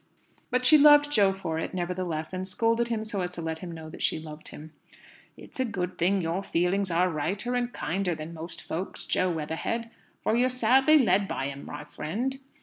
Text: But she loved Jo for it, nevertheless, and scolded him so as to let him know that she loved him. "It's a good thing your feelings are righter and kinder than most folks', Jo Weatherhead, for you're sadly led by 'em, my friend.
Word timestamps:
But 0.49 0.65
she 0.65 0.79
loved 0.79 1.11
Jo 1.11 1.31
for 1.31 1.59
it, 1.59 1.75
nevertheless, 1.75 2.33
and 2.33 2.47
scolded 2.47 2.87
him 2.87 3.05
so 3.05 3.21
as 3.21 3.29
to 3.37 3.41
let 3.43 3.59
him 3.59 3.71
know 3.71 3.87
that 3.87 4.01
she 4.01 4.17
loved 4.17 4.47
him. 4.47 4.73
"It's 5.37 5.59
a 5.59 5.63
good 5.63 5.99
thing 5.99 6.23
your 6.23 6.41
feelings 6.41 6.89
are 6.89 7.07
righter 7.07 7.53
and 7.53 7.71
kinder 7.71 8.15
than 8.15 8.33
most 8.33 8.63
folks', 8.63 9.05
Jo 9.05 9.29
Weatherhead, 9.29 9.91
for 10.23 10.35
you're 10.35 10.49
sadly 10.49 10.97
led 10.97 11.27
by 11.27 11.49
'em, 11.49 11.65
my 11.67 11.83
friend. 11.83 12.39